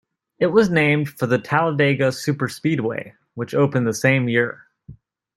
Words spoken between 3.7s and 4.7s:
the same year.